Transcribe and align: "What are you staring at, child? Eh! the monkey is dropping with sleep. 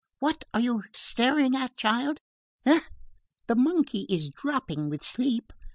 "What 0.17 0.45
are 0.51 0.59
you 0.59 0.85
staring 0.93 1.55
at, 1.55 1.77
child? 1.77 2.21
Eh! 2.65 2.79
the 3.45 3.53
monkey 3.55 4.07
is 4.09 4.31
dropping 4.31 4.89
with 4.89 5.03
sleep. 5.03 5.53